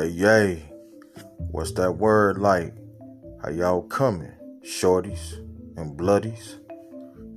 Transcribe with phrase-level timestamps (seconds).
[0.00, 0.62] Yay, yay.
[1.50, 2.72] What's that word like?
[3.42, 4.32] How y'all coming?
[4.62, 5.34] Shorties
[5.76, 6.56] and bloodies?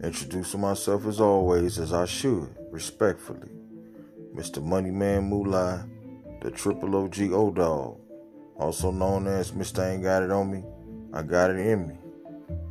[0.02, 3.50] Introducing myself as always, as I should, respectfully.
[4.34, 4.64] Mr.
[4.64, 5.86] Moneyman Moolah,
[6.42, 8.00] the Triple OG O Dog,
[8.56, 9.86] also known as Mr.
[9.86, 10.64] Ain't Got It On Me,
[11.12, 11.96] I Got It In Me.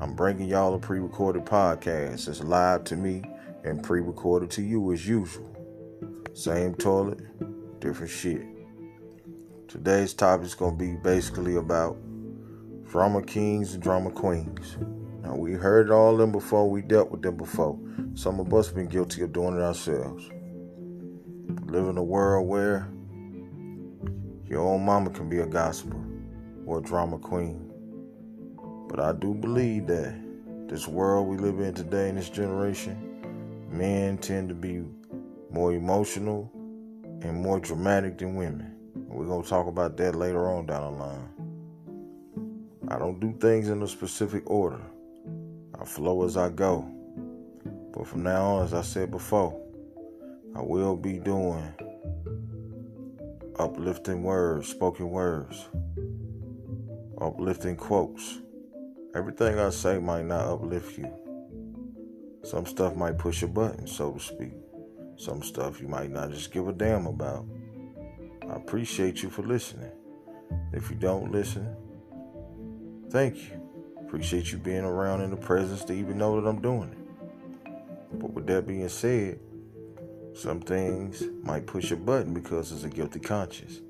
[0.01, 2.29] I'm bringing y'all a pre recorded podcast.
[2.29, 3.25] It's live to me
[3.62, 5.55] and pre recorded to you as usual.
[6.33, 7.20] Same toilet,
[7.81, 8.47] different shit.
[9.69, 11.97] Today's topic is going to be basically about
[12.91, 14.77] drama kings and drama queens.
[15.23, 17.79] Now, we heard all them before, we dealt with them before.
[18.15, 20.29] Some of us have been guilty of doing it ourselves.
[21.67, 22.89] Live in a world where
[24.47, 26.05] your own mama can be a gospel
[26.67, 27.70] or a drama queen.
[28.89, 30.15] But I do believe that
[30.69, 34.84] this world we live in today, in this generation, men tend to be
[35.50, 36.50] more emotional
[37.22, 38.77] and more dramatic than women.
[39.13, 41.29] We're going to talk about that later on down the line.
[42.89, 44.81] I don't do things in a specific order.
[45.79, 46.89] I flow as I go.
[47.93, 49.61] But from now on, as I said before,
[50.57, 51.75] I will be doing
[53.59, 55.69] uplifting words, spoken words,
[57.21, 58.39] uplifting quotes.
[59.15, 61.13] Everything I say might not uplift you.
[62.45, 64.55] Some stuff might push a button, so to speak.
[65.17, 67.45] Some stuff you might not just give a damn about.
[68.53, 69.91] I appreciate you for listening.
[70.75, 71.75] If you don't listen,
[73.11, 73.62] thank you.
[74.03, 78.20] Appreciate you being around in the presence to even know that I'm doing it.
[78.20, 79.41] But with that being said,
[80.34, 83.81] some things might push a button because it's a guilty conscience.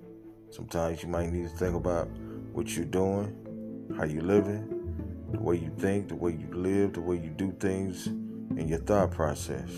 [0.51, 2.09] Sometimes you might need to think about
[2.53, 7.01] what you're doing, how you're living, the way you think, the way you live, the
[7.01, 9.71] way you do things, and your thought process.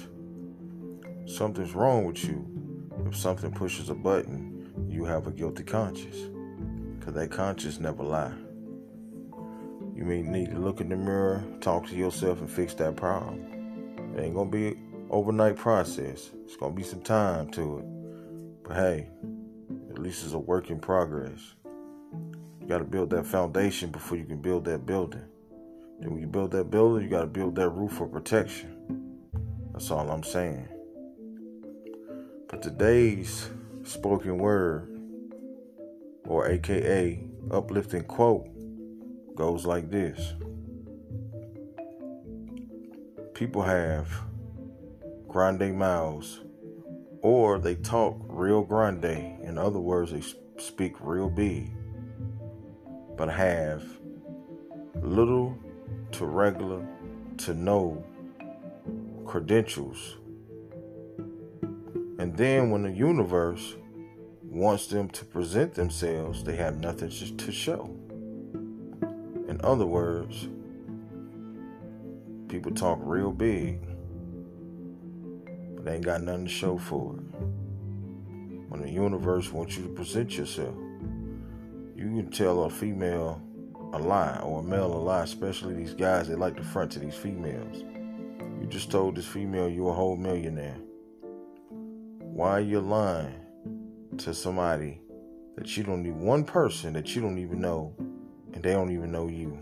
[1.24, 2.46] Something's wrong with you
[3.06, 4.53] if something pushes a button
[4.94, 6.16] you have a guilty conscience.
[6.98, 8.32] Because that conscience never lie.
[9.94, 14.14] You may need to look in the mirror, talk to yourself, and fix that problem.
[14.16, 16.30] It ain't gonna be an overnight process.
[16.44, 17.84] It's gonna be some time to it.
[18.64, 19.08] But hey,
[19.90, 21.54] at least it's a work in progress.
[22.60, 25.24] You gotta build that foundation before you can build that building.
[26.00, 29.18] Then when you build that building, you gotta build that roof for protection.
[29.72, 30.68] That's all I'm saying.
[32.48, 33.50] But today's
[33.84, 34.90] spoken word,
[36.26, 38.48] or AKA uplifting quote,
[39.36, 40.34] goes like this
[43.34, 44.08] People have
[45.28, 46.40] grande mouths,
[47.20, 49.04] or they talk real grande.
[49.04, 50.22] In other words, they
[50.56, 51.70] speak real big,
[53.16, 53.84] but have
[55.02, 55.58] little
[56.12, 56.86] to regular
[57.38, 58.04] to no
[59.26, 60.16] credentials
[62.24, 63.74] and then when the universe
[64.42, 67.94] wants them to present themselves, they have nothing to show.
[69.46, 70.48] In other words,
[72.48, 73.86] people talk real big,
[75.74, 77.24] but they ain't got nothing to show for it.
[78.70, 80.74] When the universe wants you to present yourself,
[81.94, 83.42] you can tell a female
[83.92, 87.00] a lie or a male a lie, especially these guys that like to front to
[87.00, 87.84] these females.
[88.62, 90.78] You just told this female you're a whole millionaire.
[92.34, 93.32] Why are you lying
[94.18, 95.00] to somebody
[95.54, 97.94] that you don't need one person that you don't even know
[98.52, 99.56] and they don't even know you?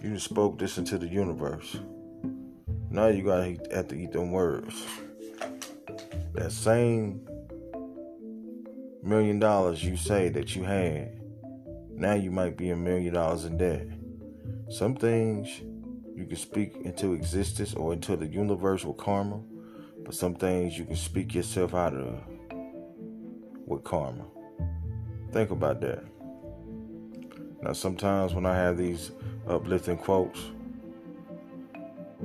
[0.00, 1.78] You just spoke this into the universe.
[2.90, 4.86] Now you gotta have to eat them words.
[6.34, 7.26] That same
[9.02, 11.20] million dollars you say that you had,
[11.90, 13.88] now you might be a million dollars in debt.
[14.68, 15.48] Some things
[16.14, 19.40] you can speak into existence or into the universe with karma
[20.06, 22.22] but some things you can speak yourself out of
[23.66, 24.24] with karma.
[25.32, 26.04] Think about that.
[27.60, 29.10] Now, sometimes when I have these
[29.48, 30.38] uplifting quotes,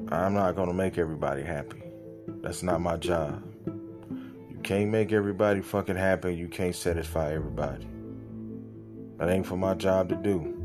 [0.09, 1.81] I'm not going to make everybody happy.
[2.27, 3.43] That's not my job.
[3.65, 6.35] You can't make everybody fucking happy.
[6.35, 7.87] You can't satisfy everybody.
[9.17, 10.55] That ain't for my job to do.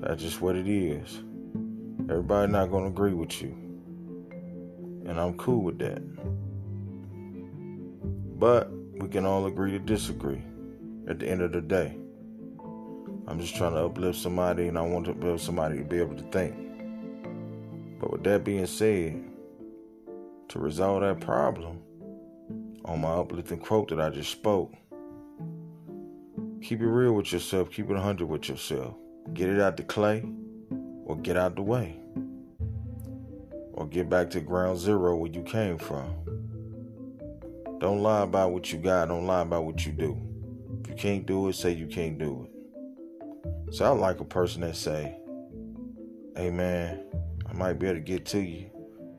[0.00, 1.22] That's just what it is.
[2.10, 3.65] Everybody not going to agree with you.
[5.06, 6.02] And I'm cool with that.
[8.38, 10.42] But we can all agree to disagree
[11.08, 11.96] at the end of the day.
[13.28, 16.16] I'm just trying to uplift somebody and I want to uplift somebody to be able
[16.16, 16.54] to think.
[18.00, 19.22] But with that being said,
[20.48, 21.80] to resolve that problem,
[22.84, 24.72] on my uplifting quote that I just spoke,
[26.62, 28.94] keep it real with yourself, keep it 100 with yourself.
[29.32, 30.24] Get it out the clay
[31.04, 32.00] or get out the way
[33.86, 36.12] or get back to ground zero where you came from.
[37.78, 40.20] Don't lie about what you got, don't lie about what you do.
[40.82, 43.74] If you can't do it, say you can't do it.
[43.74, 45.14] So I like a person that say,
[46.36, 47.04] hey man,
[47.48, 48.70] I might be able to get to you.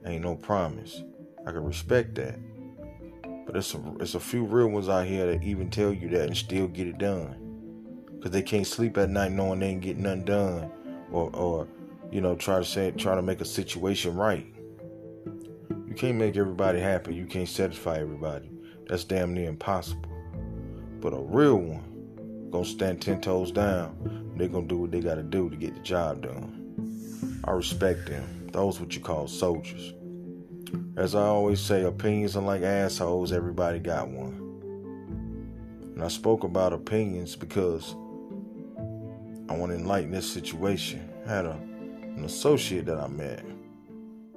[0.05, 1.03] Ain't no promise.
[1.45, 2.39] I can respect that.
[3.45, 6.27] But it's a, it's a few real ones out here that even tell you that
[6.27, 7.35] and still get it done.
[8.15, 10.71] Because they can't sleep at night knowing they ain't getting nothing done.
[11.11, 11.67] Or, or,
[12.11, 14.45] you know, try to say, try to make a situation right.
[15.97, 17.15] You can't make everybody happy.
[17.15, 18.51] You can't satisfy everybody.
[18.87, 20.11] That's damn near impossible.
[21.01, 24.35] But a real one gonna stand ten toes down.
[24.37, 27.41] They're gonna do what they gotta do to get the job done.
[27.45, 28.47] I respect them.
[28.51, 29.95] Those what you call soldiers.
[30.97, 34.35] As I always say, opinions are like assholes, everybody got one.
[35.95, 37.95] And I spoke about opinions because
[39.49, 41.11] I want to enlighten this situation.
[41.25, 43.43] I had a, an associate that I met.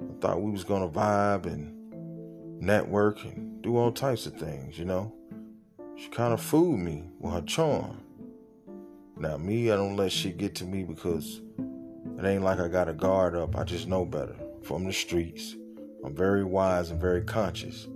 [0.01, 4.85] I thought we was gonna vibe and network and do all types of things, you
[4.85, 5.13] know.
[5.95, 8.01] She kind of fooled me with her charm.
[9.17, 11.41] Now me, I don't let shit get to me because
[12.17, 13.55] it ain't like I got a guard up.
[13.55, 15.55] I just know better from the streets.
[16.03, 17.87] I'm very wise and very conscious.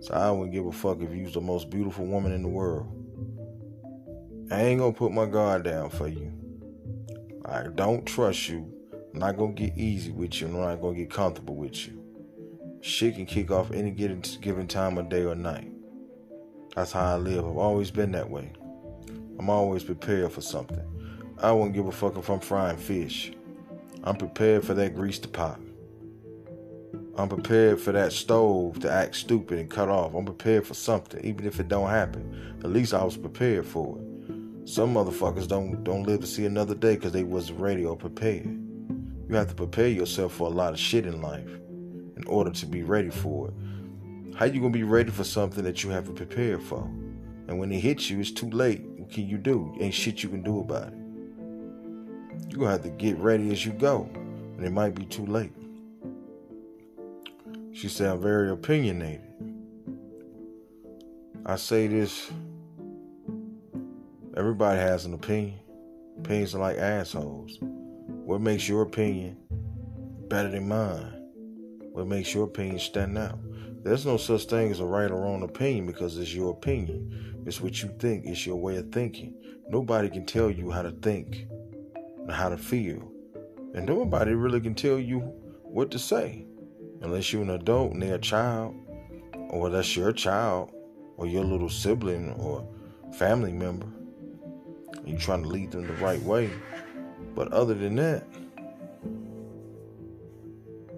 [0.00, 2.48] So I wouldn't give a fuck if you was the most beautiful woman in the
[2.48, 2.88] world.
[4.50, 6.32] I ain't gonna put my guard down for you.
[7.44, 8.71] I don't trust you.
[9.12, 10.46] I'm not gonna get easy with you.
[10.46, 12.02] I'm not gonna get comfortable with you.
[12.80, 15.70] Shit can kick off any given time of day or night.
[16.74, 17.44] That's how I live.
[17.44, 18.50] I've always been that way.
[19.38, 20.80] I'm always prepared for something.
[21.38, 23.32] I wouldn't give a fuck if I'm frying fish.
[24.04, 25.60] I'm prepared for that grease to pop.
[27.16, 30.14] I'm prepared for that stove to act stupid and cut off.
[30.14, 32.56] I'm prepared for something, even if it don't happen.
[32.64, 34.68] At least I was prepared for it.
[34.68, 38.61] Some motherfuckers don't don't live to see another day because they wasn't ready or prepared.
[39.32, 42.66] You have to prepare yourself for a lot of shit in life in order to
[42.66, 43.54] be ready for it.
[44.36, 46.82] How you gonna be ready for something that you haven't prepared for?
[47.48, 48.82] And when it hits you, it's too late.
[48.82, 49.74] What can you do?
[49.80, 50.98] Ain't shit you can do about it.
[52.50, 54.06] You're gonna have to get ready as you go.
[54.12, 55.54] And it might be too late.
[57.72, 59.22] She said, I'm very opinionated.
[61.46, 62.30] I say this
[64.36, 65.58] everybody has an opinion.
[66.18, 67.58] Opinions are like assholes.
[68.24, 69.36] What makes your opinion
[70.28, 71.12] better than mine?
[71.90, 73.40] What makes your opinion stand out?
[73.82, 77.42] There's no such thing as a right or wrong opinion because it's your opinion.
[77.46, 79.34] It's what you think, it's your way of thinking.
[79.68, 81.48] Nobody can tell you how to think
[82.20, 83.10] and how to feel.
[83.74, 85.18] And nobody really can tell you
[85.64, 86.46] what to say
[87.00, 88.76] unless you're an adult and they're a child,
[89.50, 90.70] or that's your child,
[91.16, 92.64] or your little sibling or
[93.14, 93.88] family member.
[95.04, 96.52] You're trying to lead them the right way.
[97.34, 98.26] But other than that,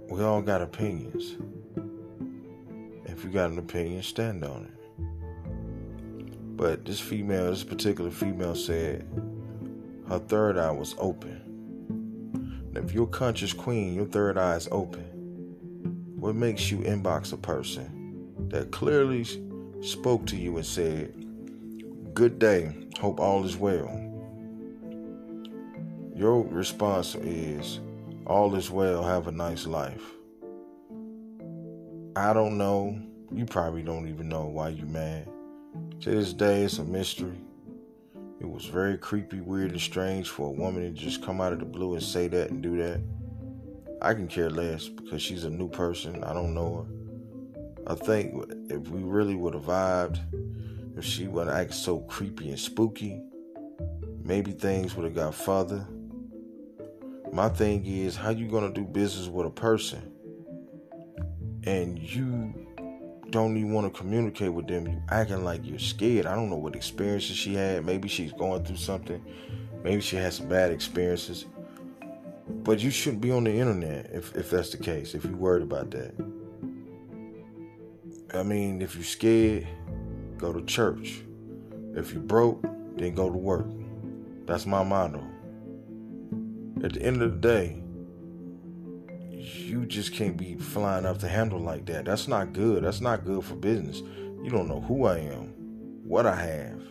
[0.08, 1.36] we all got opinions.
[3.04, 6.56] If you got an opinion, stand on it.
[6.56, 9.06] But this female, this particular female said
[10.08, 11.40] her third eye was open.
[12.74, 15.02] And if you're conscious queen, your third eye is open.
[16.16, 19.24] What makes you inbox a person that clearly
[19.82, 21.12] spoke to you and said,
[22.14, 24.03] Good day, hope all is well?
[26.14, 27.80] Your response is,
[28.24, 30.04] All is well, have a nice life.
[32.14, 32.96] I don't know.
[33.32, 35.28] You probably don't even know why you mad.
[36.02, 37.40] To this day, it's a mystery.
[38.40, 41.58] It was very creepy, weird, and strange for a woman to just come out of
[41.58, 43.00] the blue and say that and do that.
[44.00, 46.22] I can care less because she's a new person.
[46.22, 47.92] I don't know her.
[47.92, 48.34] I think
[48.70, 50.20] if we really would have vibed,
[50.96, 53.20] if she wouldn't act so creepy and spooky,
[54.22, 55.84] maybe things would have got further.
[57.34, 60.12] My thing is, how you gonna do business with a person
[61.64, 62.54] and you
[63.30, 64.86] don't even want to communicate with them?
[64.86, 66.26] You acting like you're scared.
[66.26, 67.84] I don't know what experiences she had.
[67.84, 69.20] Maybe she's going through something.
[69.82, 71.46] Maybe she had some bad experiences.
[72.48, 75.64] But you shouldn't be on the internet if, if that's the case, if you're worried
[75.64, 76.14] about that.
[78.32, 79.66] I mean, if you're scared,
[80.38, 81.22] go to church.
[81.96, 82.62] If you're broke,
[82.96, 83.66] then go to work.
[84.46, 85.33] That's my motto.
[86.84, 87.82] At the end of the day,
[89.30, 92.04] you just can't be flying off the handle like that.
[92.04, 92.84] That's not good.
[92.84, 94.00] That's not good for business.
[94.00, 95.54] You don't know who I am,
[96.04, 96.82] what I have,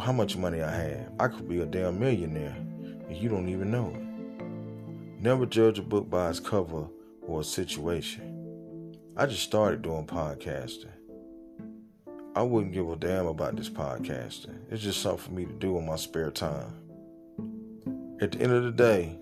[0.00, 1.12] how much money I have.
[1.20, 5.22] I could be a damn millionaire, and you don't even know it.
[5.22, 6.88] Never judge a book by its cover
[7.22, 8.96] or a situation.
[9.16, 10.90] I just started doing podcasting.
[12.34, 14.58] I wouldn't give a damn about this podcasting.
[14.68, 16.81] It's just something for me to do in my spare time.
[18.22, 19.18] At the end of the day,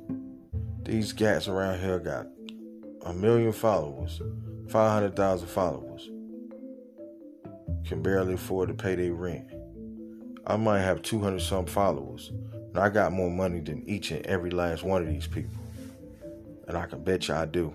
[0.82, 2.26] these gats around here got
[3.06, 4.20] a million followers,
[4.68, 6.10] 500,000 followers,
[7.86, 9.50] can barely afford to pay their rent.
[10.46, 14.50] I might have 200 some followers, and I got more money than each and every
[14.50, 15.56] last one of these people.
[16.68, 17.72] And I can bet you I do.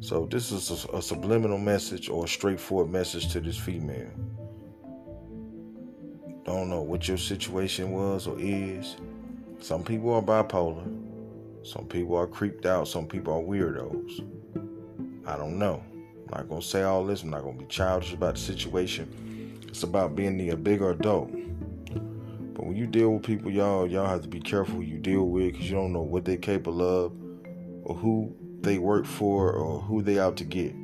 [0.00, 4.10] So this is a, a subliminal message or a straightforward message to this female.
[6.44, 8.96] Don't know what your situation was or is.
[9.60, 10.86] Some people are bipolar.
[11.64, 12.86] Some people are creeped out.
[12.86, 14.24] Some people are weirdos.
[15.26, 15.82] I don't know.
[15.92, 17.22] I'm not gonna say all this.
[17.22, 19.58] I'm not gonna be childish about the situation.
[19.66, 21.30] It's about being the bigger adult.
[22.54, 25.24] But when you deal with people, y'all, y'all have to be careful who you deal
[25.24, 27.12] with because you don't know what they're capable of
[27.82, 30.74] or who they work for or who they out to get.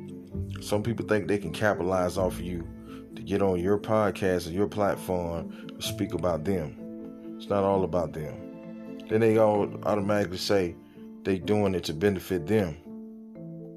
[0.61, 2.67] Some people think they can capitalize off of you
[3.15, 7.35] to get on your podcast or your platform to speak about them.
[7.37, 8.54] It's not all about them.
[9.07, 10.75] Then they all automatically say
[11.23, 12.77] they doing it to benefit them.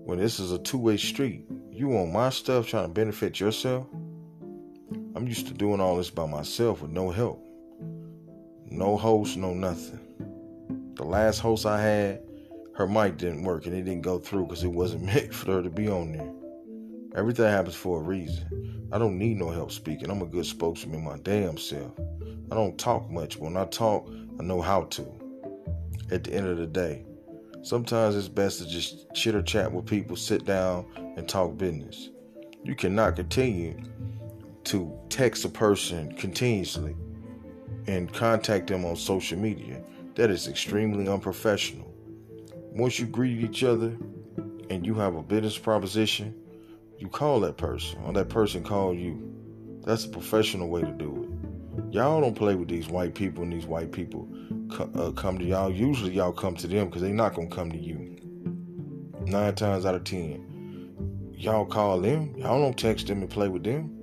[0.04, 3.86] When this is a two-way street, you want my stuff trying to benefit yourself?
[5.14, 7.44] I'm used to doing all this by myself with no help.
[8.70, 10.00] No host, no nothing.
[10.94, 12.22] The last host I had,
[12.74, 15.62] her mic didn't work and it didn't go through because it wasn't meant for her
[15.62, 16.32] to be on there.
[17.18, 18.88] Everything happens for a reason.
[18.92, 20.10] I don't need no help speaking.
[20.10, 21.92] I'm a good spokesman my damn self.
[22.50, 23.36] I don't talk much.
[23.36, 24.08] When I talk,
[24.38, 25.17] I know how to.
[26.10, 27.04] At the end of the day,
[27.62, 30.86] sometimes it's best to just chitter chat with people, sit down,
[31.16, 32.10] and talk business.
[32.64, 33.76] You cannot continue
[34.64, 36.96] to text a person continuously
[37.86, 39.82] and contact them on social media.
[40.14, 41.92] That is extremely unprofessional.
[42.72, 43.96] Once you greet each other
[44.70, 46.34] and you have a business proposition,
[46.98, 49.32] you call that person or that person call you.
[49.84, 51.37] That's a professional way to do it.
[51.90, 54.28] Y'all don't play with these white people and these white people
[54.94, 55.70] uh, come to y'all.
[55.70, 58.16] Usually y'all come to them because they're not to come to you.
[59.24, 62.34] Nine times out of ten, y'all call them.
[62.36, 63.94] Y'all don't text them and play with them.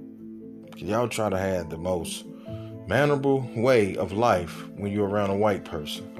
[0.77, 2.25] Y'all try to have the most
[2.88, 6.12] mannerable way of life when you're around a white person.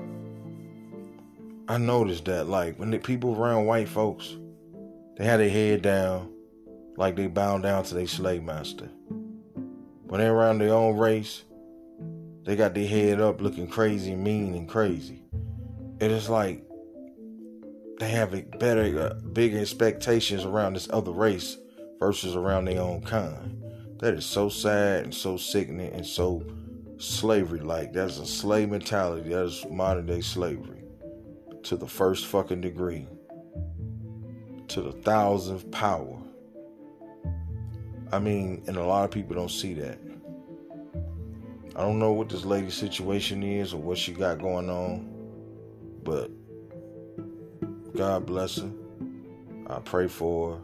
[1.67, 4.35] I noticed that, like, when the people around white folks,
[5.17, 6.31] they had their head down,
[6.95, 8.89] like they bound down to their slave master.
[10.15, 11.43] When they're around their own race,
[12.45, 15.24] they got their head up looking crazy, mean, and crazy.
[16.00, 16.63] It is like
[18.00, 21.57] they have better, uh, bigger expectations around this other race
[22.00, 23.62] versus around their own kind.
[24.00, 26.45] That is so sad and so sickening and so
[26.98, 27.91] slavery like.
[27.91, 29.31] That's a slave mentality.
[29.31, 30.86] That is modern day slavery
[31.63, 33.05] to the first fucking degree,
[34.69, 36.22] to the thousandth power.
[38.13, 40.04] I mean, and a lot of people don't see that.
[41.77, 45.10] I don't know what this lady's situation is or what she got going on,
[46.03, 46.32] but
[47.94, 48.72] God bless her.
[49.67, 50.62] I pray for her.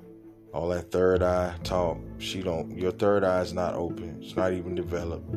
[0.53, 2.77] All that third eye talk, she don't.
[2.77, 4.19] Your third eye is not open.
[4.21, 5.33] It's not even developed.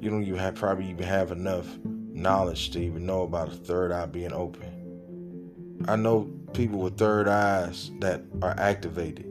[0.00, 3.92] You don't even have probably even have enough knowledge to even know about a third
[3.92, 5.84] eye being open.
[5.86, 9.26] I know people with third eyes that are activated.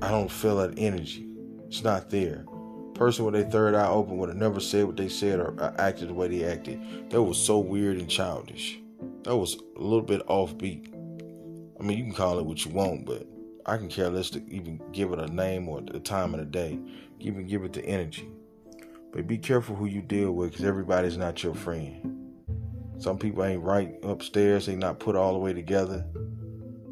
[0.00, 1.26] I don't feel that energy.
[1.66, 2.46] It's not there
[2.98, 5.72] person with a third eye open would have never said what they said or uh,
[5.78, 7.10] acted the way they acted.
[7.10, 8.78] That was so weird and childish.
[9.22, 10.92] That was a little bit offbeat.
[11.78, 13.24] I mean, you can call it what you want, but
[13.64, 16.46] I can care less to even give it a name or the time of the
[16.46, 16.80] day.
[17.20, 18.28] Even give it the energy.
[19.12, 22.34] But be careful who you deal with because everybody's not your friend.
[22.98, 26.04] Some people ain't right upstairs, they not put all the way together.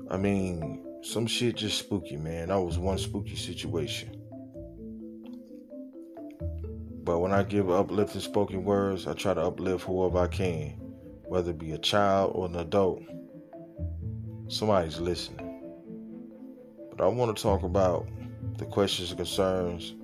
[0.09, 2.49] I mean, some shit just spooky, man.
[2.49, 4.16] That was one spooky situation.
[7.07, 10.71] But when I give uplifting spoken words, I try to uplift whoever I can,
[11.29, 13.01] whether it be a child or an adult.
[14.49, 15.63] Somebody's listening.
[16.91, 18.09] But I want to talk about
[18.57, 19.95] the questions and concerns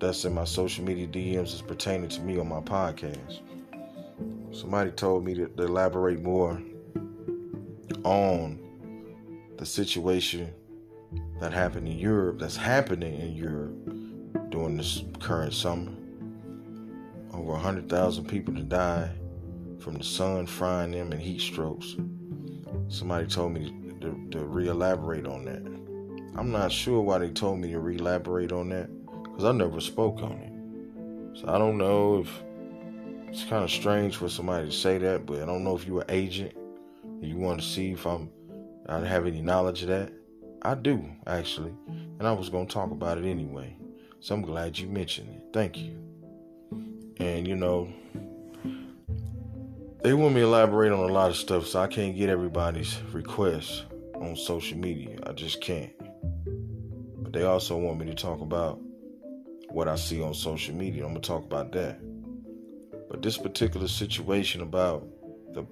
[0.00, 3.40] that's in my social media DMs is pertaining to me on my podcast.
[4.52, 6.62] Somebody told me to, to elaborate more
[8.04, 8.58] on
[9.58, 10.50] the situation
[11.40, 15.92] that happened in Europe, that's happening in Europe during this current summer.
[17.36, 19.10] Over 100,000 people to die
[19.78, 21.94] from the sun frying them and heat strokes.
[22.88, 25.62] Somebody told me to, to, to re elaborate on that.
[26.38, 28.88] I'm not sure why they told me to re elaborate on that
[29.22, 31.38] because I never spoke on it.
[31.40, 32.42] So I don't know if
[33.28, 36.02] it's kind of strange for somebody to say that, but I don't know if you're
[36.02, 36.56] an agent
[37.04, 38.30] and you want to see if I'm
[38.88, 40.12] I have any knowledge of that.
[40.62, 43.76] I do actually, and I was gonna talk about it anyway.
[44.20, 45.42] So I'm glad you mentioned it.
[45.52, 46.02] Thank you.
[47.26, 47.88] And you know,
[50.02, 53.02] they want me to elaborate on a lot of stuff, so I can't get everybody's
[53.12, 55.18] requests on social media.
[55.26, 55.92] I just can't.
[57.22, 58.80] But they also want me to talk about
[59.70, 61.04] what I see on social media.
[61.04, 61.98] I'm gonna talk about that.
[63.10, 65.04] But this particular situation about
[65.52, 65.66] the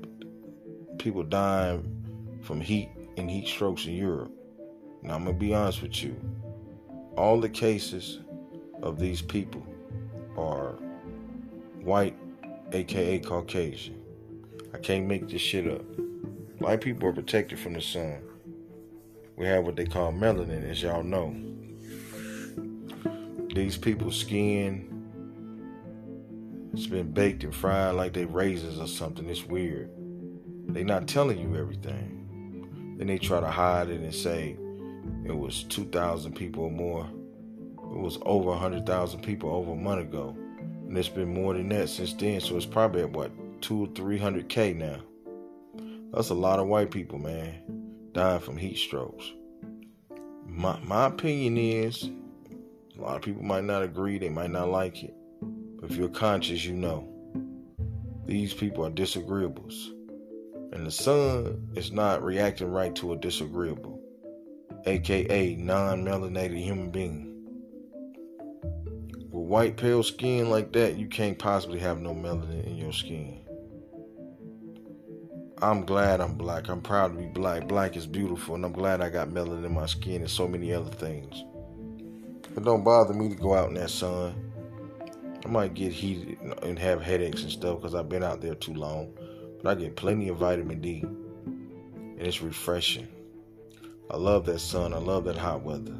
[0.99, 4.33] people dying from heat and heat strokes in Europe.
[5.03, 6.17] Now I'm gonna be honest with you.
[7.17, 8.19] All the cases
[8.83, 9.65] of these people
[10.37, 10.75] are
[11.85, 12.17] white,
[12.73, 14.01] aka Caucasian.
[14.73, 15.85] I can't make this shit up.
[16.59, 18.23] White people are protected from the sun.
[19.37, 21.35] We have what they call melanin, as y'all know.
[23.55, 24.95] These people's skin
[26.75, 29.31] it's been baked and fried like they raisins or something.
[29.31, 29.91] It's weird.
[30.67, 32.97] They not telling you everything.
[32.99, 34.57] Then they try to hide it and say
[35.25, 37.07] it was 2,000 people or more.
[37.79, 40.37] It was over 100,000 people over a month ago.
[40.87, 42.41] And it's been more than that since then.
[42.41, 45.01] So it's probably at what, two or 300K now.
[46.13, 49.33] That's a lot of white people, man, dying from heat strokes.
[50.47, 52.11] My, my opinion is
[52.97, 55.15] a lot of people might not agree, they might not like it.
[55.81, 57.11] But if you're conscious, you know.
[58.27, 59.91] These people are disagreeables.
[60.73, 64.01] And the sun is not reacting right to a disagreeable,
[64.87, 67.34] aka non melanated human being.
[69.45, 73.41] White, pale skin like that, you can't possibly have no melanin in your skin.
[75.61, 76.71] I'm glad I'm black.
[76.71, 77.69] I'm proud to be black.
[77.69, 80.73] Black is beautiful, and I'm glad I got melanin in my skin and so many
[80.73, 81.45] other things.
[82.57, 84.35] It don't bother me to go out in that sun.
[85.45, 88.73] I might get heated and have headaches and stuff because I've been out there too
[88.73, 89.13] long.
[89.63, 91.03] But I get plenty of vitamin D.
[91.03, 93.09] And it's refreshing.
[94.11, 94.95] I love that sun.
[94.95, 95.99] I love that hot weather.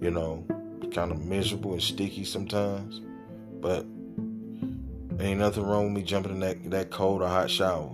[0.00, 0.46] You know,
[0.92, 3.00] kind of miserable and sticky sometimes.
[3.60, 3.86] But
[5.20, 7.90] ain't nothing wrong with me jumping in that, that cold or hot shower.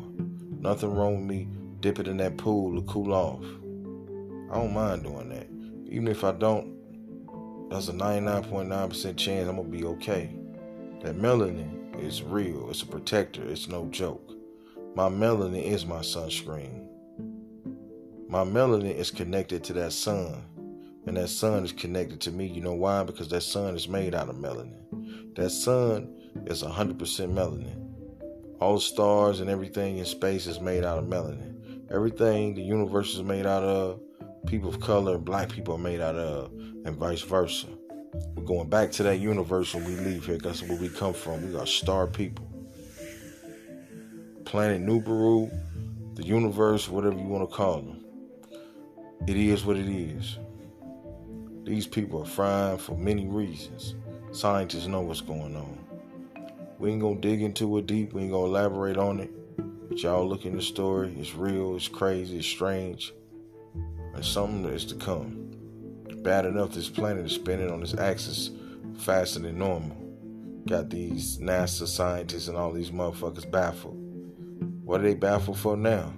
[0.61, 1.49] Nothing wrong with me
[1.81, 3.45] dipping in that pool to cool off.
[4.51, 5.49] I don't mind doing that.
[5.91, 6.73] Even if I don't,
[7.71, 10.35] that's a 99.9% chance I'm going to be okay.
[11.03, 12.69] That melanin is real.
[12.71, 13.43] It's a protector.
[13.45, 14.33] It's no joke.
[14.95, 16.87] My melanin is my sunscreen.
[18.29, 20.45] My melanin is connected to that sun.
[21.07, 22.47] And that sun is connected to me.
[22.47, 23.03] You know why?
[23.03, 25.35] Because that sun is made out of melanin.
[25.35, 26.15] That sun
[26.47, 27.79] is 100% melanin.
[28.61, 31.91] All stars and everything in space is made out of melanin.
[31.91, 34.01] Everything the universe is made out of,
[34.47, 36.53] people of color black people are made out of,
[36.85, 37.67] and vice versa.
[38.35, 40.39] We're going back to that universe when we leave here.
[40.39, 41.51] That's where we come from.
[41.51, 42.49] We are star people.
[44.45, 45.51] Planet Nubaru,
[46.15, 48.05] the universe, whatever you want to call them.
[49.27, 50.39] It is what it is.
[51.65, 53.95] These people are frying for many reasons.
[54.33, 55.79] Scientists know what's going on.
[56.79, 58.13] We ain't gonna dig into it deep.
[58.13, 59.31] We ain't gonna elaborate on it.
[59.89, 61.15] But y'all look in the story.
[61.19, 61.77] It's real.
[61.77, 62.39] It's crazy.
[62.39, 63.13] It's strange.
[64.15, 65.51] And something is to come.
[66.23, 68.51] Bad enough this planet is spinning on its axis
[68.99, 69.97] faster than normal.
[70.67, 73.97] Got these NASA scientists and all these motherfuckers baffled.
[74.85, 76.13] What are they baffled for now?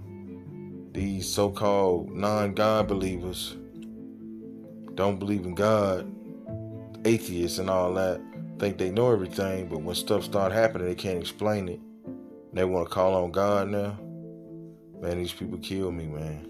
[0.92, 3.56] These so called non God believers
[4.94, 6.12] don't believe in God,
[7.04, 8.20] atheists and all that,
[8.58, 11.80] think they know everything, but when stuff start happening, they can't explain it.
[12.52, 13.98] They want to call on God now.
[15.00, 16.48] Man, these people kill me, man.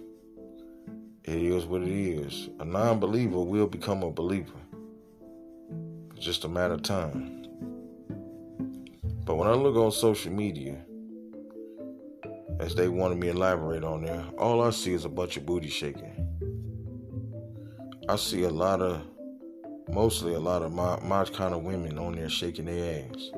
[1.25, 2.51] It is what it is.
[2.61, 4.53] A non believer will become a believer.
[6.15, 7.47] It's just a matter of time.
[9.25, 10.85] But when I look on social media,
[12.61, 15.47] as they wanted me to elaborate on there, all I see is a bunch of
[15.47, 16.34] booty shaking.
[18.07, 19.03] I see a lot of,
[19.89, 23.31] mostly a lot of my, my kind of women on there shaking their ass.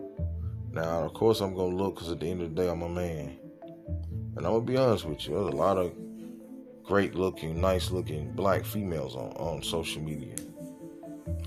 [0.73, 2.83] Now, of course, I'm going to look because at the end of the day, I'm
[2.83, 3.39] a man.
[4.37, 5.93] And I'm going to be honest with you, there's a lot of
[6.83, 10.35] great looking, nice looking black females on, on social media.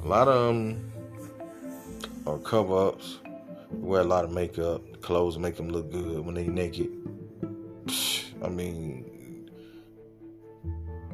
[0.01, 0.91] A lot of them
[2.25, 3.19] are cover ups,
[3.69, 6.89] wear a lot of makeup, clothes make them look good when they naked.
[8.43, 9.18] I mean,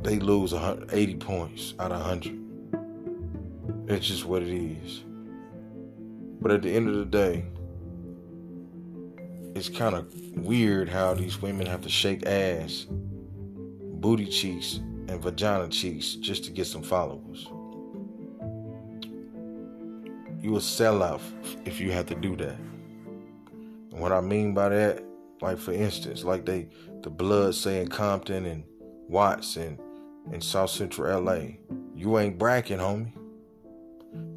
[0.05, 3.89] they lose 80 points out of 100.
[3.89, 5.03] It's just what it is.
[6.41, 7.45] But at the end of the day,
[9.55, 15.67] it's kind of weird how these women have to shake ass booty cheeks and vagina
[15.69, 17.47] cheeks just to get some followers.
[20.41, 21.21] You a sellout
[21.65, 22.57] if you have to do that.
[23.91, 25.03] And what I mean by that,
[25.41, 26.67] like for instance, like they
[27.01, 28.63] the blood saying Compton and
[29.07, 29.79] Watts and
[30.31, 31.57] in South Central LA.
[31.95, 33.13] You ain't bracking, homie.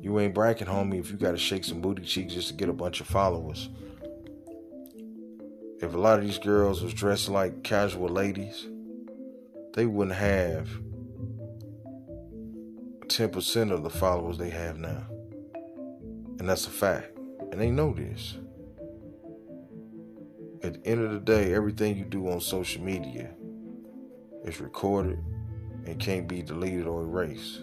[0.00, 2.72] You ain't bracking, homie, if you gotta shake some booty cheeks just to get a
[2.72, 3.68] bunch of followers.
[5.80, 8.66] If a lot of these girls was dressed like casual ladies,
[9.74, 10.68] they wouldn't have
[13.06, 15.06] 10% of the followers they have now.
[16.38, 17.16] And that's a fact.
[17.50, 18.36] And they know this.
[20.62, 23.30] At the end of the day, everything you do on social media
[24.44, 25.22] is recorded
[25.88, 27.60] and can't be deleted or erased.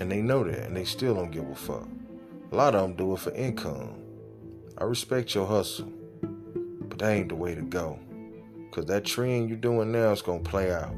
[0.00, 1.88] And they know that, and they still don't give a fuck.
[2.50, 3.94] A lot of them do it for income.
[4.78, 7.98] I respect your hustle, but that ain't the way to go.
[8.68, 10.94] Because that trend you're doing now is going to play out.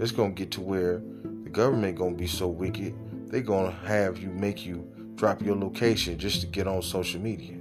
[0.00, 1.00] It's going to get to where
[1.44, 2.94] the government going to be so wicked,
[3.30, 7.20] they're going to have you make you drop your location just to get on social
[7.20, 7.56] media.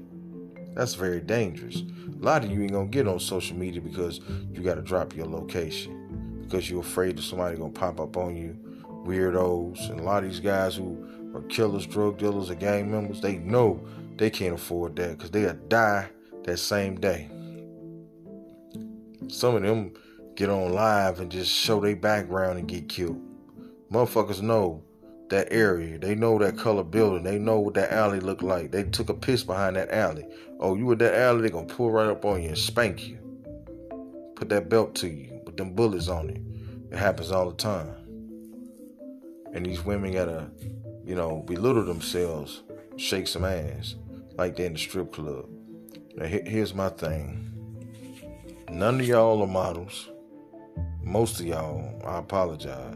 [0.73, 1.83] That's very dangerous.
[2.21, 5.25] A lot of you ain't gonna get on social media because you gotta drop your
[5.25, 6.00] location.
[6.51, 8.57] Because you're afraid that somebody gonna pop up on you.
[9.05, 9.89] Weirdos.
[9.89, 13.37] And a lot of these guys who are killers, drug dealers, or gang members, they
[13.37, 13.81] know
[14.17, 16.09] they can't afford that because they'll die
[16.43, 17.29] that same day.
[19.29, 19.93] Some of them
[20.35, 23.21] get on live and just show their background and get killed.
[23.89, 24.83] Motherfuckers know
[25.29, 25.97] that area.
[25.99, 27.23] They know that color building.
[27.23, 28.71] They know what that alley looked like.
[28.71, 30.27] They took a piss behind that alley.
[30.59, 33.19] Oh, you with that alley, they gonna pull right up on you and spank you.
[34.35, 35.30] Put that belt to you
[35.61, 36.41] them bullets on it.
[36.91, 37.95] It happens all the time.
[39.53, 40.49] And these women gotta,
[41.05, 42.63] you know, belittle themselves,
[42.97, 43.95] shake some ass,
[44.37, 45.47] like they in the strip club.
[46.15, 47.47] Now, here's my thing.
[48.69, 50.09] None of y'all are models.
[51.03, 52.95] Most of y'all, I apologize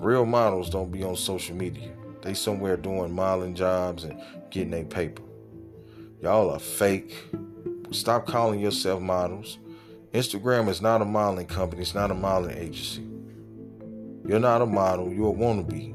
[0.00, 1.90] Real models don't be on social media.
[2.22, 4.18] They somewhere doing modeling jobs and
[4.50, 5.22] getting their paper.
[6.22, 7.14] Y'all are fake.
[7.90, 9.58] Stop calling yourself models.
[10.12, 11.82] Instagram is not a modeling company.
[11.82, 13.06] It's not a modeling agency.
[14.26, 15.12] You're not a model.
[15.12, 15.94] You're a wannabe.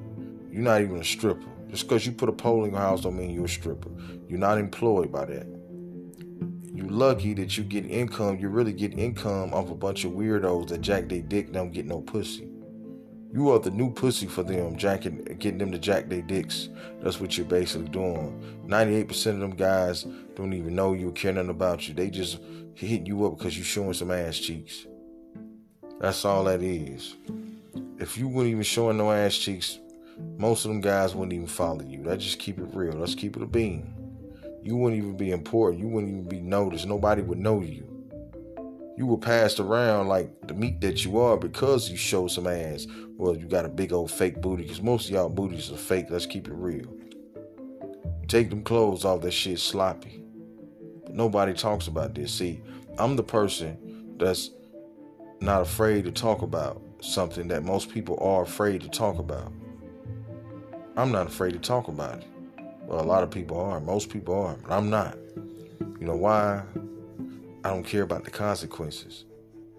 [0.49, 1.45] You're not even a stripper.
[1.69, 3.89] Just because you put a pole in your house don't mean you're a stripper.
[4.29, 5.47] You're not employed by that.
[6.73, 8.39] You're lucky that you get income.
[8.39, 11.85] You really get income off a bunch of weirdos that jack their dick don't get
[11.85, 12.47] no pussy.
[13.35, 16.69] You are the new pussy for them, jacking, getting them to jack their dicks.
[17.01, 18.41] That's what you're basically doing.
[18.65, 20.03] 98% of them guys
[20.35, 21.93] don't even know you care nothing about you.
[21.93, 22.39] They just
[22.75, 24.87] hitting you up because you're showing some ass cheeks.
[25.99, 27.17] That's all that is.
[27.99, 29.79] If you wouldn't even showing no ass cheeks,
[30.37, 32.03] most of them guys wouldn't even follow you.
[32.05, 32.93] Let's just keep it real.
[32.93, 33.93] Let's keep it a bean.
[34.63, 35.81] You wouldn't even be important.
[35.81, 36.87] You wouldn't even be noticed.
[36.87, 37.94] Nobody would know you
[38.97, 42.87] you were passed around like the meat that you are because you show some ass.
[43.17, 46.07] Well, you got a big old fake booty because most of y'all booties are fake.
[46.09, 46.87] Let's keep it real.
[48.27, 49.21] Take them clothes off.
[49.21, 50.23] That shit sloppy.
[51.03, 52.33] But nobody talks about this.
[52.33, 52.61] See,
[52.97, 54.51] I'm the person that's
[55.41, 59.51] not afraid to talk about something that most people are afraid to talk about.
[60.95, 62.27] I'm not afraid to talk about it.
[62.83, 63.81] Well, a lot of people are.
[63.81, 65.17] Most people are, but I'm not.
[65.99, 66.63] You know why?
[67.65, 69.25] I don't care about the consequences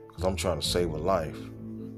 [0.09, 1.38] because I'm trying to save a life.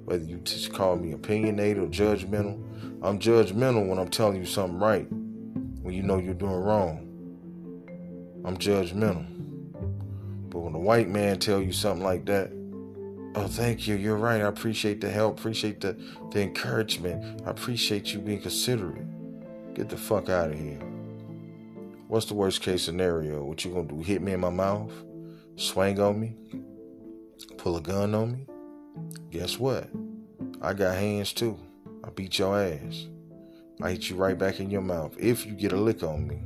[0.05, 2.63] Whether you just call me opinionated or judgmental,
[3.03, 6.99] I'm judgmental when I'm telling you something right when you know you're doing wrong.
[8.45, 9.25] I'm judgmental.
[10.51, 12.53] But when a white man tell you something like that,
[13.35, 14.43] oh, thank you, you're right.
[14.43, 15.97] I appreciate the help, appreciate the,
[16.33, 17.41] the encouragement.
[17.47, 19.07] I appreciate you being considerate.
[19.73, 20.81] Get the fuck out of here.
[22.09, 23.43] What's the worst case scenario?
[23.43, 24.03] What you gonna do?
[24.03, 24.93] Hit me in my mouth?
[25.59, 26.37] Swing on me,
[27.57, 28.47] pull a gun on me,
[29.31, 29.89] guess what?
[30.63, 31.59] I got hands too.
[32.05, 33.09] I beat your ass.
[33.83, 36.43] I hit you right back in your mouth if you get a lick on me.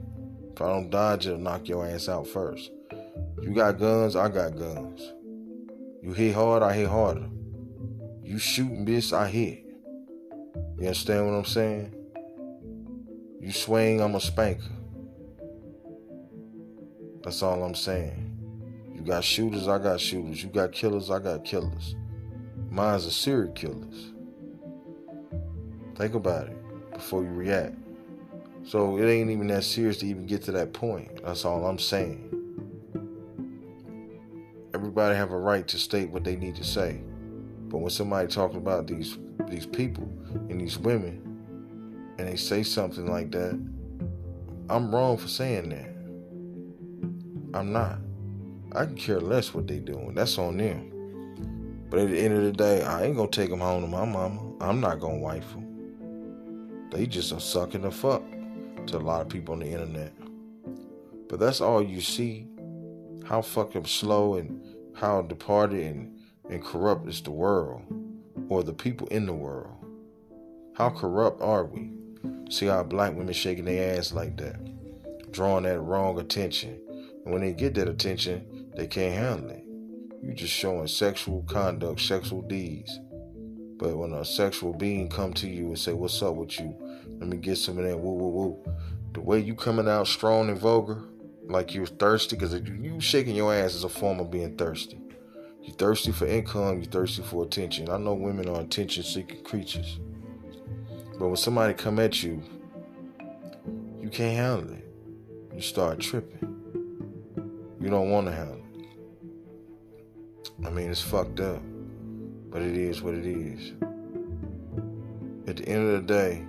[0.54, 2.70] If I don't dodge it, I'll knock your ass out first.
[3.42, 5.12] You got guns, I got guns.
[6.02, 7.28] You hit hard, I hit harder.
[8.22, 9.64] You shooting, bitch, I hit.
[10.78, 11.94] You understand what I'm saying?
[13.40, 14.62] You swing, I'm a spanker.
[17.22, 18.31] That's all I'm saying.
[18.94, 20.42] You got shooters, I got shooters.
[20.42, 21.96] You got killers, I got killers.
[22.70, 24.12] Mine's a serial killers.
[25.96, 27.76] Think about it before you react.
[28.64, 31.22] So it ain't even that serious to even get to that point.
[31.24, 32.28] That's all I'm saying.
[34.74, 37.00] Everybody have a right to state what they need to say.
[37.68, 40.04] But when somebody talking about these these people
[40.48, 41.22] and these women
[42.18, 43.60] and they say something like that,
[44.70, 47.58] I'm wrong for saying that.
[47.58, 47.98] I'm not.
[48.74, 50.14] I can care less what they doing.
[50.14, 50.90] That's on them.
[51.90, 54.06] But at the end of the day, I ain't gonna take them home to my
[54.06, 54.40] mama.
[54.60, 56.88] I'm not gonna wife them.
[56.90, 58.22] They just are sucking the fuck
[58.86, 60.12] to a lot of people on the internet.
[61.28, 62.46] But that's all you see.
[63.24, 64.62] How fucking slow and
[64.94, 67.82] how departed and, and corrupt is the world
[68.48, 69.72] or the people in the world.
[70.74, 71.92] How corrupt are we?
[72.50, 74.60] See how black women shaking their ass like that,
[75.30, 76.80] drawing that wrong attention.
[77.24, 79.64] And when they get that attention, they can't handle it.
[80.22, 83.00] You're just showing sexual conduct, sexual deeds.
[83.76, 86.74] But when a sexual being come to you and say, "What's up with you?
[87.18, 88.56] Let me get some of that woo woo woo,"
[89.12, 91.02] the way you coming out strong and vulgar,
[91.48, 95.00] like you're thirsty, because you shaking your ass is a form of being thirsty.
[95.62, 97.88] You're thirsty for income, you're thirsty for attention.
[97.88, 99.98] I know women are attention seeking creatures.
[101.18, 102.42] But when somebody come at you,
[104.00, 104.86] you can't handle it.
[105.54, 106.48] You start tripping.
[107.80, 108.61] You don't want to handle it.
[110.64, 111.62] I mean, it's fucked up.
[112.50, 113.72] But it is what it is.
[115.48, 116.44] At the end of the day,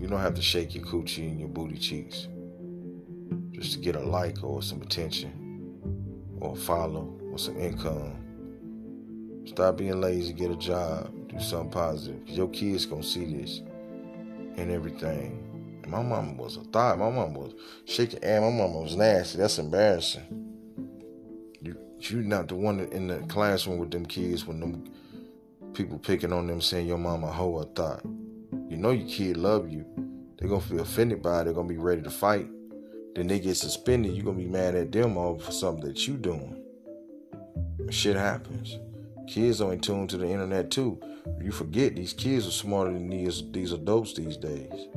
[0.00, 2.28] you don't have to shake your coochie and your booty cheeks
[3.50, 5.76] just to get a like or some attention
[6.40, 8.14] or a follow or some income.
[9.46, 12.28] Stop being lazy, get a job, do something positive.
[12.28, 13.60] Your kids gonna see this
[14.56, 15.44] and everything.
[15.88, 16.98] My mama was a thot.
[16.98, 17.54] My mama was
[17.86, 19.38] shaking and my mama was nasty.
[19.38, 20.37] That's embarrassing.
[22.00, 24.84] You you not the one in the classroom with them kids when them
[25.74, 28.02] people picking on them saying your mama hoe or thot.
[28.68, 29.84] You know your kid love you.
[30.38, 31.44] They're gonna feel offended by it.
[31.44, 32.46] They're gonna be ready to fight.
[33.14, 34.14] Then they get suspended.
[34.14, 36.62] You're gonna be mad at them over for something that you doing.
[37.90, 38.78] Shit happens.
[39.26, 41.00] Kids are in tune to the internet too.
[41.42, 44.88] You forget these kids are smarter than these these adults these days.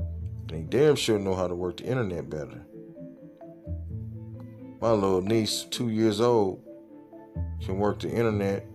[0.47, 2.61] They damn sure know how to work the internet better.
[4.79, 6.63] My little niece, two years old,
[7.63, 8.65] can work the internet,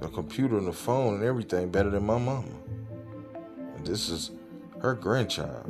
[0.00, 2.52] the computer, and the phone, and everything better than my mama.
[3.76, 4.30] And this is
[4.80, 5.66] her grandchild.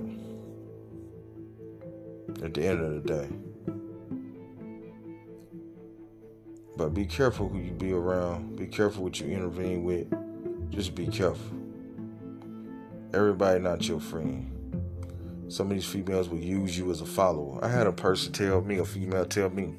[2.42, 3.28] At the end of the day.
[6.76, 8.56] But be careful who you be around.
[8.56, 10.06] Be careful what you intervene with.
[10.70, 11.58] Just be careful.
[13.12, 14.50] Everybody not your friend.
[15.48, 17.62] Some of these females will use you as a follower.
[17.62, 19.74] I had a person tell me, a female tell me,